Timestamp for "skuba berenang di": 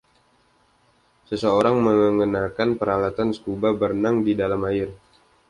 3.37-4.33